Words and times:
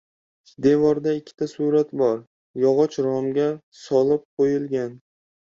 Devorda 0.65 1.13
ikkita 1.17 1.47
surat 1.51 1.93
bor. 2.03 2.17
Yog‘och 2.63 2.99
romga 3.09 3.47
solib 3.85 4.27
qo‘yilgan. 4.41 4.99